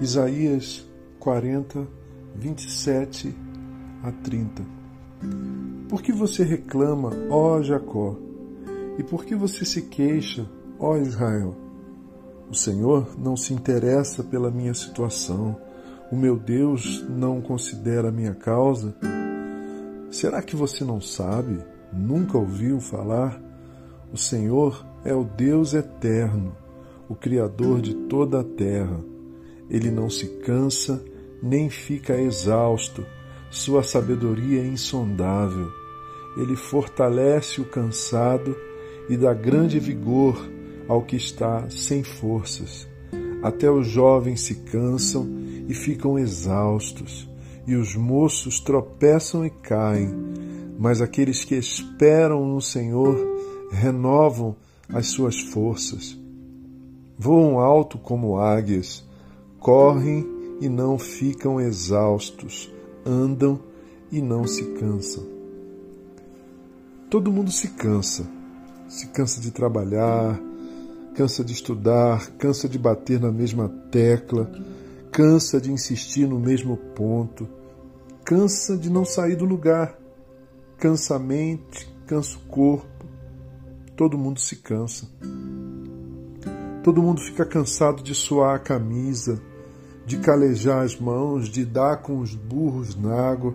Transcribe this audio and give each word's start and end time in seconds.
Isaías 0.00 0.88
40, 1.18 1.84
27 2.36 3.34
a 4.04 4.12
30. 4.12 4.62
Por 5.88 6.00
que 6.00 6.12
você 6.12 6.44
reclama, 6.44 7.10
ó 7.28 7.60
Jacó? 7.60 8.16
E 8.96 9.02
por 9.02 9.24
que 9.24 9.34
você 9.34 9.64
se 9.64 9.82
queixa, 9.82 10.48
ó 10.78 10.96
Israel? 10.96 11.56
O 12.48 12.54
Senhor 12.54 13.18
não 13.18 13.36
se 13.36 13.52
interessa 13.52 14.22
pela 14.22 14.52
minha 14.52 14.72
situação. 14.72 15.56
O 16.12 16.16
meu 16.16 16.38
Deus 16.38 17.04
não 17.08 17.40
considera 17.40 18.08
a 18.08 18.12
minha 18.12 18.34
causa. 18.34 18.94
Será 20.12 20.40
que 20.42 20.54
você 20.54 20.84
não 20.84 21.00
sabe? 21.00 21.58
Nunca 21.92 22.38
ouviu 22.38 22.78
falar? 22.78 23.42
O 24.12 24.16
Senhor 24.16 24.86
é 25.04 25.12
o 25.12 25.24
Deus 25.24 25.74
eterno, 25.74 26.56
o 27.08 27.16
Criador 27.16 27.80
de 27.80 27.94
toda 27.94 28.40
a 28.40 28.44
terra. 28.44 29.17
Ele 29.70 29.90
não 29.90 30.08
se 30.08 30.26
cansa 30.40 31.04
nem 31.42 31.70
fica 31.70 32.20
exausto. 32.20 33.04
Sua 33.50 33.82
sabedoria 33.82 34.62
é 34.62 34.66
insondável. 34.66 35.70
Ele 36.36 36.56
fortalece 36.56 37.60
o 37.60 37.64
cansado 37.64 38.56
e 39.08 39.16
dá 39.16 39.32
grande 39.32 39.78
vigor 39.78 40.38
ao 40.88 41.02
que 41.02 41.16
está 41.16 41.68
sem 41.70 42.02
forças. 42.02 42.88
Até 43.42 43.70
os 43.70 43.86
jovens 43.86 44.40
se 44.40 44.56
cansam 44.56 45.28
e 45.68 45.74
ficam 45.74 46.18
exaustos, 46.18 47.28
e 47.66 47.76
os 47.76 47.94
moços 47.94 48.58
tropeçam 48.58 49.44
e 49.44 49.50
caem, 49.50 50.12
mas 50.78 51.00
aqueles 51.00 51.44
que 51.44 51.54
esperam 51.54 52.46
no 52.46 52.60
Senhor 52.60 53.16
renovam 53.70 54.56
as 54.88 55.08
suas 55.08 55.38
forças. 55.38 56.18
Voam 57.18 57.58
alto 57.58 57.98
como 57.98 58.38
águias, 58.38 59.04
correm 59.58 60.26
e 60.60 60.68
não 60.68 60.98
ficam 60.98 61.60
exaustos, 61.60 62.72
andam 63.04 63.60
e 64.10 64.20
não 64.20 64.46
se 64.46 64.64
cansam. 64.74 65.24
Todo 67.10 67.32
mundo 67.32 67.50
se 67.50 67.68
cansa, 67.68 68.26
se 68.88 69.06
cansa 69.08 69.40
de 69.40 69.50
trabalhar, 69.50 70.38
cansa 71.14 71.42
de 71.44 71.52
estudar, 71.52 72.30
cansa 72.32 72.68
de 72.68 72.78
bater 72.78 73.20
na 73.20 73.32
mesma 73.32 73.68
tecla, 73.90 74.50
cansa 75.10 75.60
de 75.60 75.72
insistir 75.72 76.28
no 76.28 76.38
mesmo 76.38 76.76
ponto, 76.76 77.48
cansa 78.24 78.76
de 78.76 78.90
não 78.90 79.04
sair 79.04 79.36
do 79.36 79.44
lugar, 79.44 79.98
cansa 80.78 81.16
a 81.16 81.18
mente, 81.18 81.92
cansa 82.06 82.36
o 82.36 82.40
corpo. 82.48 82.86
Todo 83.96 84.18
mundo 84.18 84.38
se 84.38 84.56
cansa. 84.56 85.08
Todo 86.82 87.02
mundo 87.02 87.20
fica 87.20 87.44
cansado 87.44 88.02
de 88.02 88.14
suar 88.14 88.56
a 88.56 88.58
camisa, 88.58 89.40
de 90.06 90.18
calejar 90.18 90.84
as 90.84 90.98
mãos, 90.98 91.48
de 91.48 91.64
dar 91.64 91.98
com 91.98 92.18
os 92.18 92.34
burros 92.34 92.96
na 92.96 93.14
água. 93.14 93.54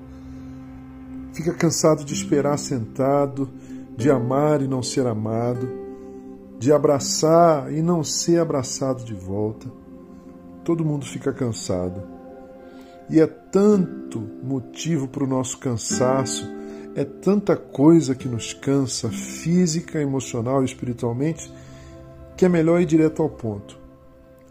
Fica 1.34 1.54
cansado 1.54 2.04
de 2.04 2.14
esperar 2.14 2.58
sentado, 2.58 3.50
de 3.98 4.10
amar 4.12 4.62
e 4.62 4.68
não 4.68 4.84
ser 4.84 5.08
amado 5.08 5.84
de 6.64 6.72
abraçar 6.72 7.74
e 7.74 7.82
não 7.82 8.06
ser 8.06 8.40
abraçado 8.40 9.04
de 9.04 9.14
volta. 9.14 9.70
Todo 10.64 10.86
mundo 10.86 11.06
fica 11.06 11.34
cansado. 11.34 12.02
E 13.10 13.20
é 13.20 13.28
tanto 13.28 14.22
motivo 14.42 15.10
para 15.10 15.26
o 15.26 15.28
nosso 15.28 15.58
cansaço, 15.58 16.50
é 16.96 17.04
tanta 17.04 17.58
coisa 17.58 18.16
que 18.16 18.30
nos 18.30 18.54
cansa, 18.54 19.10
física, 19.10 20.00
emocional 20.00 20.62
e 20.62 20.66
espiritualmente, 20.66 21.52
que 22.38 22.46
é 22.46 22.50
melhor 22.50 22.82
ir 22.82 22.86
direto 22.86 23.22
ao 23.22 23.30
ponto. 23.30 23.78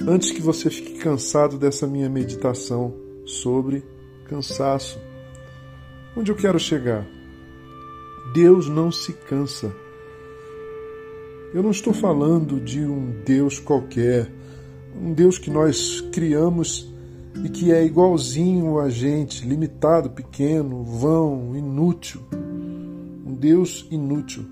Antes 0.01 0.31
que 0.31 0.41
você 0.41 0.71
fique 0.71 0.99
cansado 0.99 1.59
dessa 1.59 1.87
minha 1.87 2.09
meditação 2.09 2.95
sobre 3.25 3.85
cansaço. 4.29 4.99
Onde 6.17 6.33
eu 6.33 6.37
quero 6.37 6.59
chegar? 6.59 7.07
Deus 8.35 8.69
não 8.69 8.91
se 8.91 9.13
cansa. 9.13 9.73
Eu 11.55 11.63
não 11.63 11.71
estou 11.71 11.93
falando 11.93 12.59
de 12.59 12.81
um 12.81 13.23
Deus 13.25 13.59
qualquer, 13.59 14.31
um 14.99 15.13
Deus 15.13 15.39
que 15.39 15.51
nós 15.51 16.01
criamos 16.13 16.91
e 17.45 17.49
que 17.49 17.71
é 17.73 17.85
igualzinho 17.85 18.79
a 18.79 18.89
gente, 18.89 19.47
limitado, 19.47 20.11
pequeno, 20.11 20.83
vão, 20.83 21.55
inútil. 21.55 22.23
Um 22.33 23.35
Deus 23.35 23.87
inútil. 23.91 24.45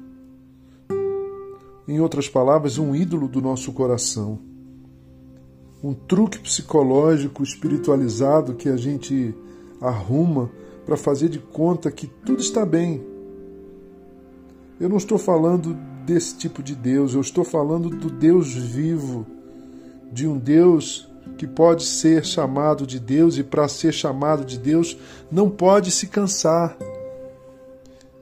Em 1.90 1.98
outras 1.98 2.28
palavras, 2.28 2.78
um 2.78 2.94
ídolo 2.94 3.26
do 3.26 3.42
nosso 3.42 3.72
coração. 3.72 4.38
Um 5.82 5.92
truque 5.92 6.38
psicológico 6.38 7.42
espiritualizado 7.42 8.54
que 8.54 8.68
a 8.68 8.76
gente 8.76 9.34
arruma 9.80 10.48
para 10.86 10.96
fazer 10.96 11.28
de 11.28 11.40
conta 11.40 11.90
que 11.90 12.06
tudo 12.06 12.40
está 12.40 12.64
bem. 12.64 13.04
Eu 14.78 14.88
não 14.88 14.98
estou 14.98 15.18
falando 15.18 15.76
desse 16.06 16.36
tipo 16.36 16.62
de 16.62 16.76
Deus, 16.76 17.14
eu 17.14 17.20
estou 17.20 17.42
falando 17.42 17.90
do 17.90 18.08
Deus 18.08 18.54
vivo, 18.54 19.26
de 20.12 20.28
um 20.28 20.38
Deus 20.38 21.08
que 21.36 21.44
pode 21.44 21.82
ser 21.82 22.24
chamado 22.24 22.86
de 22.86 23.00
Deus 23.00 23.36
e 23.36 23.42
para 23.42 23.66
ser 23.66 23.92
chamado 23.92 24.44
de 24.44 24.60
Deus 24.60 24.96
não 25.28 25.50
pode 25.50 25.90
se 25.90 26.06
cansar, 26.06 26.76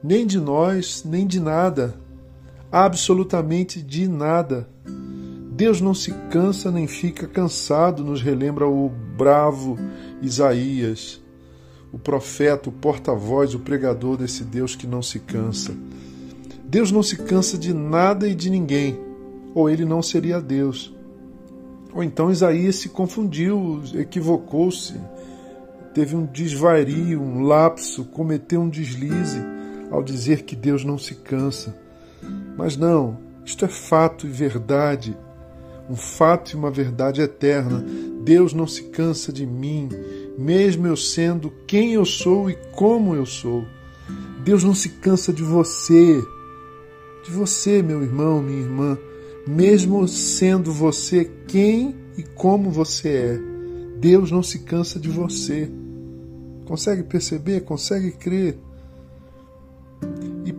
nem 0.01 0.25
de 0.25 0.39
nós, 0.39 1.03
nem 1.05 1.27
de 1.27 1.39
nada, 1.39 1.93
absolutamente 2.71 3.81
de 3.81 4.07
nada. 4.07 4.69
Deus 5.51 5.81
não 5.81 5.93
se 5.93 6.13
cansa 6.29 6.71
nem 6.71 6.87
fica 6.87 7.27
cansado, 7.27 8.03
nos 8.03 8.21
relembra 8.21 8.67
o 8.67 8.89
bravo 9.17 9.77
Isaías, 10.21 11.21
o 11.91 11.99
profeta, 11.99 12.69
o 12.69 12.71
porta-voz, 12.71 13.53
o 13.53 13.59
pregador 13.59 14.17
desse 14.17 14.43
Deus 14.43 14.75
que 14.75 14.87
não 14.87 15.01
se 15.01 15.19
cansa. 15.19 15.75
Deus 16.63 16.91
não 16.91 17.01
se 17.01 17.17
cansa 17.17 17.57
de 17.57 17.73
nada 17.73 18.27
e 18.27 18.35
de 18.35 18.49
ninguém, 18.49 18.97
ou 19.55 19.69
ele 19.69 19.83
não 19.83 20.01
seria 20.01 20.39
Deus. 20.39 20.93
Ou 21.93 22.03
então 22.03 22.31
Isaías 22.31 22.75
se 22.75 22.89
confundiu, 22.89 23.81
equivocou-se, 23.95 24.93
teve 25.93 26.15
um 26.15 26.25
desvario, 26.25 27.19
um 27.21 27.41
lapso, 27.41 28.05
cometeu 28.05 28.61
um 28.61 28.69
deslize 28.69 29.41
ao 29.89 30.03
dizer 30.03 30.43
que 30.43 30.55
Deus 30.55 30.85
não 30.85 30.97
se 30.97 31.15
cansa. 31.15 31.88
Mas 32.57 32.75
não, 32.75 33.17
isto 33.45 33.65
é 33.65 33.67
fato 33.67 34.27
e 34.27 34.29
verdade, 34.29 35.17
um 35.89 35.95
fato 35.95 36.51
e 36.51 36.55
uma 36.55 36.69
verdade 36.69 37.21
eterna. 37.21 37.83
Deus 38.23 38.53
não 38.53 38.67
se 38.67 38.83
cansa 38.83 39.31
de 39.31 39.45
mim, 39.45 39.89
mesmo 40.37 40.87
eu 40.87 40.95
sendo 40.95 41.51
quem 41.65 41.93
eu 41.93 42.05
sou 42.05 42.49
e 42.49 42.55
como 42.73 43.15
eu 43.15 43.25
sou. 43.25 43.65
Deus 44.43 44.63
não 44.63 44.73
se 44.73 44.89
cansa 44.89 45.33
de 45.33 45.43
você 45.43 46.21
de 47.23 47.31
você, 47.31 47.81
meu 47.81 48.01
irmão, 48.01 48.41
minha 48.41 48.59
irmã, 48.59 48.97
mesmo 49.45 50.07
sendo 50.07 50.71
você 50.71 51.29
quem 51.47 51.95
e 52.17 52.23
como 52.23 52.71
você 52.71 53.09
é. 53.09 53.39
Deus 53.99 54.31
não 54.31 54.41
se 54.41 54.59
cansa 54.59 54.99
de 54.99 55.09
você. 55.09 55.69
Consegue 56.65 57.03
perceber? 57.03 57.61
Consegue 57.61 58.11
crer? 58.11 58.57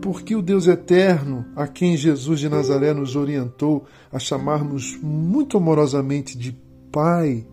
Porque 0.01 0.35
o 0.35 0.43
Deus 0.43 0.67
eterno, 0.67 1.45
a 1.55 1.67
quem 1.67 1.97
Jesus 1.97 2.41
de 2.41 2.49
Nazaré 2.49 2.95
nos 2.95 3.17
orientou 3.17 3.85
a 4.11 4.19
chamarmos 4.19 4.99
muito 5.03 5.57
amorosamente 5.57 6.37
de 6.37 6.57
Pai, 6.91 7.47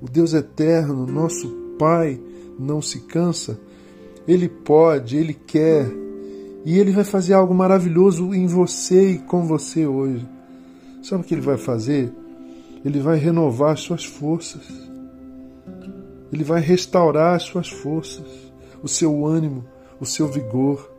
o 0.00 0.08
Deus 0.08 0.34
eterno, 0.34 1.06
nosso 1.06 1.48
Pai, 1.78 2.20
não 2.58 2.82
se 2.82 3.00
cansa, 3.00 3.58
Ele 4.28 4.48
pode, 4.48 5.16
Ele 5.16 5.34
quer 5.34 5.90
e 6.64 6.78
ele 6.78 6.92
vai 6.92 7.04
fazer 7.04 7.34
algo 7.34 7.54
maravilhoso 7.54 8.34
em 8.34 8.46
você 8.46 9.12
e 9.12 9.18
com 9.18 9.46
você 9.46 9.86
hoje. 9.86 10.26
Sabe 11.02 11.22
o 11.22 11.24
que 11.24 11.34
ele 11.34 11.40
vai 11.40 11.56
fazer? 11.56 12.12
Ele 12.84 13.00
vai 13.00 13.16
renovar 13.16 13.72
as 13.72 13.80
suas 13.80 14.04
forças. 14.04 14.62
Ele 16.30 16.44
vai 16.44 16.60
restaurar 16.60 17.36
as 17.36 17.44
suas 17.44 17.68
forças, 17.68 18.26
o 18.82 18.88
seu 18.88 19.26
ânimo, 19.26 19.64
o 19.98 20.04
seu 20.04 20.28
vigor. 20.28 20.89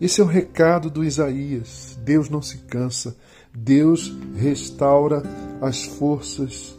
Esse 0.00 0.20
é 0.20 0.24
o 0.24 0.26
recado 0.26 0.88
do 0.88 1.04
Isaías. 1.04 1.98
Deus 2.02 2.30
não 2.30 2.40
se 2.40 2.58
cansa. 2.58 3.16
Deus 3.54 4.12
restaura 4.36 5.22
as 5.60 5.84
forças 5.84 6.78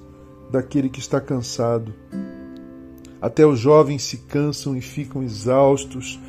daquele 0.51 0.89
que 0.89 0.99
está 0.99 1.21
cansado. 1.21 1.93
Até 3.21 3.45
os 3.45 3.59
jovens 3.59 4.03
se 4.03 4.17
cansam 4.17 4.75
e 4.75 4.81
ficam 4.81 5.21
exaustos 5.21 6.19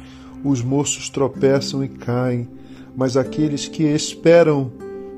os 0.45 0.61
moços 0.63 1.09
tropeçam 1.09 1.85
e 1.85 1.89
caem, 1.89 2.49
mas 2.97 3.17
aqueles 3.17 3.69
que 3.69 3.85
esperam 3.85 4.73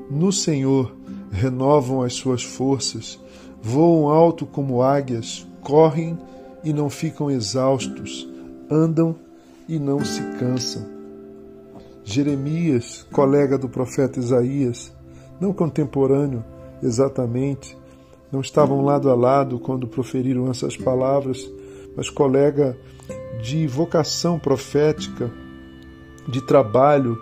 no 0.09 0.31
Senhor 0.31 0.95
renovam 1.31 2.01
as 2.01 2.13
suas 2.13 2.43
forças, 2.43 3.19
voam 3.61 4.07
alto 4.07 4.45
como 4.45 4.81
águias, 4.81 5.45
correm 5.61 6.17
e 6.63 6.71
não 6.71 6.89
ficam 6.89 7.31
exaustos, 7.31 8.27
andam 8.69 9.15
e 9.67 9.79
não 9.79 10.03
se 10.05 10.21
cansam. 10.37 10.94
Jeremias, 12.07 13.05
colega 13.11 13.57
do 13.57 13.67
profeta 13.67 14.19
Isaías, 14.19 14.95
não 15.41 15.51
contemporâneo 15.51 16.45
exatamente, 16.81 17.75
não 18.31 18.41
estavam 18.41 18.85
lado 18.85 19.09
a 19.09 19.15
lado 19.15 19.59
quando 19.59 19.87
proferiram 19.87 20.49
essas 20.49 20.77
palavras, 20.77 21.49
mas 21.97 22.07
colega 22.07 22.77
de 23.41 23.65
vocação 23.65 24.37
profética, 24.37 25.31
de 26.29 26.45
trabalho, 26.45 27.17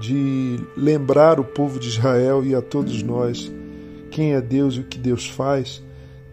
de 0.00 0.56
lembrar 0.76 1.40
o 1.40 1.44
povo 1.44 1.80
de 1.80 1.88
Israel 1.88 2.44
e 2.44 2.54
a 2.54 2.62
todos 2.62 3.02
nós 3.02 3.52
quem 4.12 4.34
é 4.34 4.40
Deus 4.40 4.74
e 4.74 4.80
o 4.80 4.84
que 4.84 4.98
Deus 4.98 5.28
faz, 5.28 5.82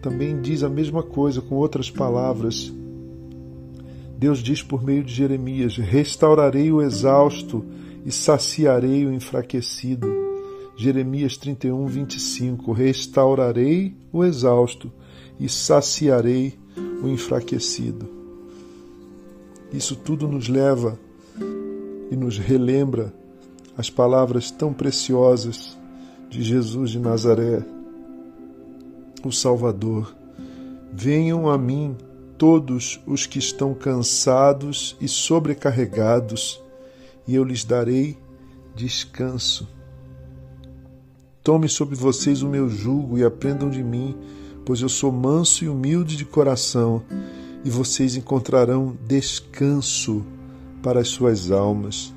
também 0.00 0.40
diz 0.40 0.62
a 0.62 0.68
mesma 0.68 1.02
coisa 1.02 1.40
com 1.40 1.56
outras 1.56 1.90
palavras. 1.90 2.72
Deus 4.16 4.38
diz 4.38 4.62
por 4.62 4.82
meio 4.82 5.02
de 5.02 5.12
Jeremias: 5.12 5.76
Restaurarei 5.76 6.70
o 6.72 6.80
exausto 6.80 7.64
e 8.06 8.12
saciarei 8.12 9.04
o 9.04 9.12
enfraquecido. 9.12 10.06
Jeremias 10.76 11.36
31, 11.36 11.86
25: 11.86 12.70
Restaurarei 12.70 13.96
o 14.12 14.24
exausto 14.24 14.92
e 15.40 15.48
saciarei 15.48 16.56
o 17.02 17.08
enfraquecido. 17.08 18.08
Isso 19.72 19.96
tudo 19.96 20.28
nos 20.28 20.48
leva 20.48 20.96
e 22.08 22.14
nos 22.14 22.38
relembra 22.38 23.12
as 23.76 23.90
palavras 23.90 24.52
tão 24.52 24.72
preciosas 24.72 25.76
de 26.30 26.42
Jesus 26.42 26.90
de 26.90 27.00
Nazaré, 27.00 27.64
o 29.24 29.32
Salvador. 29.32 30.14
Venham 30.92 31.50
a 31.50 31.58
mim 31.58 31.96
todos 32.38 33.00
os 33.04 33.26
que 33.26 33.40
estão 33.40 33.74
cansados 33.74 34.96
e 35.00 35.08
sobrecarregados, 35.08 36.62
e 37.26 37.34
eu 37.34 37.44
lhes 37.44 37.64
darei 37.64 38.16
descanso. 38.74 39.68
Tome 41.42 41.68
sobre 41.68 41.94
vocês 41.94 42.42
o 42.42 42.48
meu 42.48 42.68
jugo 42.68 43.18
e 43.18 43.24
aprendam 43.24 43.70
de 43.70 43.82
mim, 43.82 44.16
pois 44.64 44.80
eu 44.80 44.88
sou 44.88 45.12
manso 45.12 45.64
e 45.64 45.68
humilde 45.68 46.16
de 46.16 46.24
coração, 46.24 47.02
e 47.64 47.70
vocês 47.70 48.16
encontrarão 48.16 48.96
descanso 49.06 50.24
para 50.82 51.00
as 51.00 51.08
suas 51.08 51.50
almas, 51.50 52.12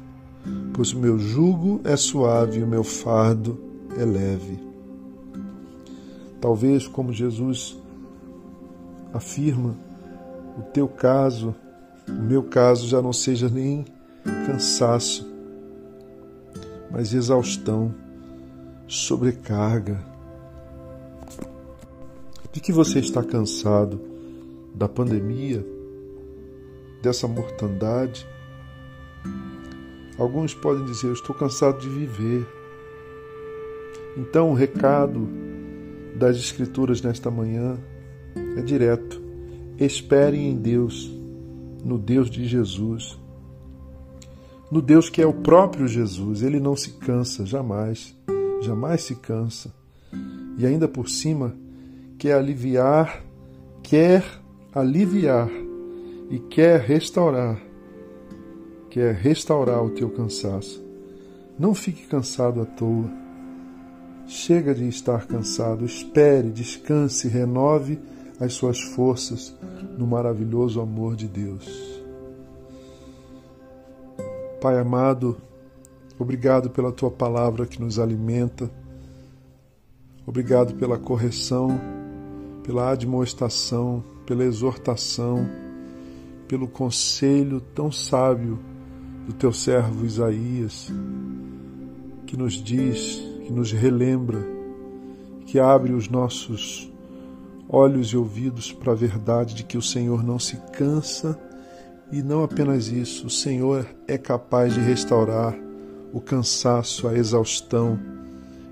pois 0.73 0.93
o 0.93 0.99
meu 0.99 1.17
jugo 1.17 1.81
é 1.83 1.95
suave 1.95 2.59
e 2.59 2.63
o 2.63 2.67
meu 2.67 2.83
fardo 2.83 3.59
é 3.97 4.05
leve. 4.05 4.59
Talvez, 6.41 6.87
como 6.87 7.11
Jesus 7.11 7.77
afirma, 9.13 9.75
o 10.57 10.61
teu 10.61 10.87
caso, 10.87 11.55
o 12.07 12.21
meu 12.21 12.43
caso 12.43 12.87
já 12.87 13.01
não 13.01 13.13
seja 13.13 13.49
nem 13.49 13.85
cansaço, 14.45 15.27
mas 16.91 17.13
exaustão, 17.13 17.93
sobrecarga. 18.87 20.03
De 22.51 22.59
que 22.59 22.71
você 22.71 22.99
está 22.99 23.23
cansado? 23.23 24.01
Da 24.73 24.87
pandemia? 24.87 25.65
Dessa 27.01 27.27
mortandade? 27.27 28.27
Alguns 30.17 30.53
podem 30.53 30.83
dizer: 30.85 31.07
Eu 31.07 31.13
estou 31.13 31.35
cansado 31.35 31.79
de 31.79 31.87
viver. 31.87 32.45
Então, 34.17 34.51
o 34.51 34.53
recado 34.53 35.27
das 36.15 36.35
Escrituras 36.35 37.01
nesta 37.01 37.31
manhã 37.31 37.77
é 38.57 38.61
direto. 38.61 39.21
Esperem 39.77 40.49
em 40.49 40.57
Deus, 40.57 41.09
no 41.85 41.97
Deus 41.97 42.29
de 42.29 42.45
Jesus, 42.45 43.17
no 44.71 44.81
Deus 44.81 45.09
que 45.09 45.21
é 45.21 45.25
o 45.25 45.33
próprio 45.33 45.87
Jesus. 45.87 46.41
Ele 46.41 46.59
não 46.59 46.75
se 46.75 46.91
cansa, 46.91 47.45
jamais, 47.45 48.15
jamais 48.61 49.03
se 49.03 49.15
cansa. 49.15 49.73
E 50.57 50.65
ainda 50.65 50.87
por 50.87 51.09
cima, 51.09 51.55
quer 52.17 52.33
aliviar, 52.33 53.23
quer 53.81 54.23
aliviar 54.73 55.49
e 56.29 56.37
quer 56.39 56.81
restaurar, 56.81 57.59
quer 58.89 59.15
restaurar 59.15 59.83
o 59.83 59.89
teu 59.89 60.09
cansaço. 60.09 60.83
Não 61.57 61.73
fique 61.73 62.07
cansado 62.07 62.61
à 62.61 62.65
toa. 62.65 63.09
Chega 64.27 64.75
de 64.75 64.87
estar 64.87 65.25
cansado, 65.25 65.83
espere, 65.85 66.51
descanse, 66.51 67.27
renove 67.27 67.97
as 68.39 68.53
suas 68.53 68.79
forças 68.79 69.55
no 69.97 70.05
maravilhoso 70.05 70.79
amor 70.79 71.15
de 71.15 71.27
Deus. 71.27 71.98
Pai 74.61 74.77
amado, 74.77 75.37
obrigado 76.17 76.69
pela 76.69 76.91
tua 76.91 77.09
palavra 77.09 77.65
que 77.65 77.79
nos 77.79 77.97
alimenta, 77.97 78.69
obrigado 80.27 80.73
pela 80.73 80.97
correção, 80.97 81.79
pela 82.61 82.91
admoestação, 82.91 84.03
pela 84.25 84.43
exortação, 84.43 85.49
pelo 86.45 86.67
conselho 86.67 87.61
tão 87.73 87.89
sábio 87.89 88.59
do 89.25 89.31
teu 89.31 89.53
servo 89.53 90.05
Isaías, 90.05 90.91
que 92.27 92.35
nos 92.35 92.61
diz 92.61 93.15
que 93.45 93.53
nos 93.53 93.71
relembra, 93.71 94.45
que 95.45 95.57
abre 95.57 95.93
os 95.93 96.09
nossos 96.09 96.91
olhos 97.69 98.09
e 98.09 98.17
ouvidos 98.17 98.73
para 98.73 98.91
a 98.91 98.95
verdade 98.95 99.55
de 99.55 99.63
que 99.63 99.77
o 99.77 99.81
Senhor 99.81 100.21
não 100.21 100.37
se 100.37 100.57
cansa 100.73 101.39
e 102.11 102.23
não 102.23 102.43
apenas 102.43 102.87
isso, 102.87 103.27
o 103.27 103.29
Senhor 103.29 103.85
é 104.07 104.17
capaz 104.17 104.73
de 104.73 104.79
restaurar 104.79 105.55
o 106.11 106.19
cansaço, 106.19 107.07
a 107.07 107.13
exaustão 107.13 107.99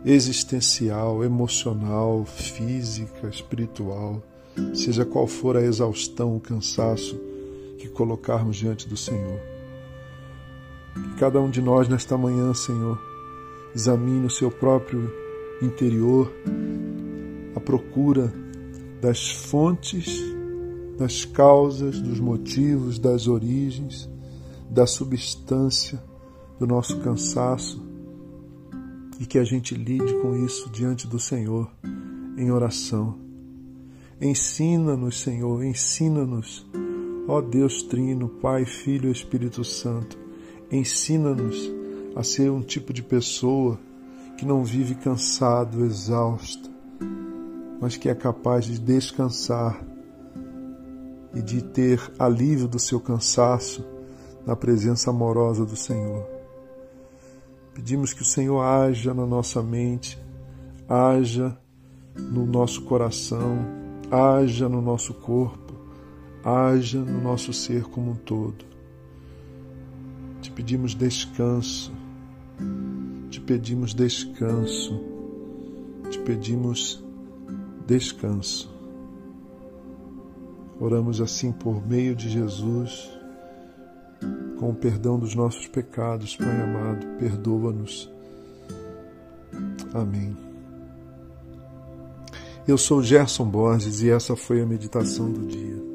existencial, 0.03 1.23
emocional, 1.23 2.25
física, 2.25 3.27
espiritual, 3.27 4.23
seja 4.73 5.05
qual 5.05 5.27
for 5.27 5.55
a 5.55 5.61
exaustão, 5.61 6.35
o 6.35 6.39
cansaço 6.39 7.19
que 7.77 7.87
colocarmos 7.87 8.55
diante 8.55 8.87
do 8.87 8.97
Senhor. 8.97 9.39
Que 10.93 11.19
cada 11.19 11.39
um 11.39 11.49
de 11.49 11.61
nós 11.61 11.87
nesta 11.87 12.17
manhã, 12.17 12.53
Senhor, 12.53 12.99
examine 13.75 14.25
o 14.25 14.31
seu 14.31 14.49
próprio 14.49 15.13
interior 15.61 16.31
à 17.55 17.59
procura 17.59 18.33
das 18.99 19.29
fontes, 19.29 20.19
das 20.97 21.25
causas, 21.25 22.01
dos 22.01 22.19
motivos, 22.19 22.97
das 22.97 23.27
origens, 23.27 24.09
da 24.69 24.87
substância 24.87 26.01
do 26.59 26.65
nosso 26.65 26.99
cansaço 26.99 27.85
e 29.19 29.25
que 29.25 29.37
a 29.37 29.43
gente 29.43 29.75
lide 29.75 30.13
com 30.21 30.35
isso 30.45 30.69
diante 30.69 31.07
do 31.07 31.19
Senhor 31.19 31.71
em 32.37 32.51
oração. 32.51 33.17
Ensina-nos, 34.19 35.21
Senhor, 35.21 35.63
ensina-nos, 35.63 36.65
ó 37.27 37.41
Deus 37.41 37.83
Trino, 37.83 38.27
Pai, 38.27 38.65
Filho 38.65 39.09
e 39.09 39.11
Espírito 39.11 39.63
Santo, 39.63 40.17
ensina-nos 40.71 41.71
a 42.15 42.23
ser 42.23 42.49
um 42.49 42.61
tipo 42.61 42.91
de 42.91 43.03
pessoa 43.03 43.79
que 44.37 44.45
não 44.45 44.63
vive 44.63 44.95
cansado, 44.95 45.85
exausto, 45.85 46.69
mas 47.79 47.95
que 47.95 48.09
é 48.09 48.15
capaz 48.15 48.65
de 48.65 48.79
descansar 48.79 49.86
e 51.37 51.41
de 51.41 51.61
ter 51.61 52.01
alívio 52.17 52.67
do 52.67 52.79
seu 52.79 52.99
cansaço 52.99 53.85
na 54.43 54.55
presença 54.55 55.11
amorosa 55.11 55.63
do 55.63 55.75
Senhor. 55.75 56.25
Pedimos 57.75 58.11
que 58.11 58.23
o 58.23 58.25
Senhor 58.25 58.59
haja 58.59 59.13
na 59.13 59.25
nossa 59.25 59.61
mente, 59.61 60.17
haja 60.89 61.55
no 62.15 62.43
nosso 62.43 62.81
coração, 62.85 63.59
haja 64.09 64.67
no 64.67 64.81
nosso 64.81 65.13
corpo, 65.13 65.75
haja 66.43 66.99
no 66.99 67.21
nosso 67.21 67.53
ser 67.53 67.83
como 67.83 68.11
um 68.11 68.15
todo. 68.15 68.65
Te 70.41 70.49
pedimos 70.49 70.95
descanso, 70.95 71.91
te 73.29 73.39
pedimos 73.39 73.93
descanso, 73.93 74.99
te 76.09 76.17
pedimos 76.17 77.03
descanso. 77.85 78.76
Oramos 80.79 81.19
assim 81.21 81.51
por 81.51 81.85
meio 81.85 82.15
de 82.15 82.29
Jesus, 82.29 83.09
com 84.59 84.69
o 84.69 84.75
perdão 84.75 85.17
dos 85.17 85.33
nossos 85.33 85.67
pecados, 85.67 86.35
Pai 86.35 86.61
amado, 86.61 87.05
perdoa-nos. 87.19 88.09
Amém. 89.93 90.37
Eu 92.67 92.77
sou 92.77 93.01
Gerson 93.01 93.45
Borges 93.45 94.01
e 94.01 94.09
essa 94.09 94.35
foi 94.35 94.61
a 94.61 94.65
meditação 94.65 95.31
do 95.31 95.47
dia. 95.47 95.86